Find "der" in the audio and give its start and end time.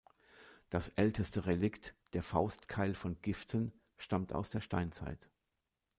2.13-2.23, 4.49-4.61